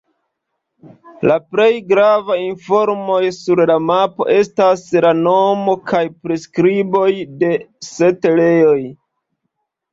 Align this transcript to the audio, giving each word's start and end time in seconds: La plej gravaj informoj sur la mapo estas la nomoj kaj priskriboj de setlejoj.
La 1.31 1.35
plej 1.51 1.67
gravaj 1.91 2.37
informoj 2.45 3.19
sur 3.37 3.61
la 3.73 3.77
mapo 3.91 4.27
estas 4.37 4.87
la 5.07 5.13
nomoj 5.21 5.77
kaj 5.95 6.03
priskriboj 6.27 7.07
de 7.45 7.55
setlejoj. 7.93 8.79